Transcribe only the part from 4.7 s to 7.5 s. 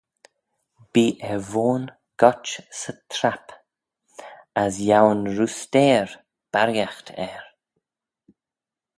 yiow'n roosteyr barriaght er.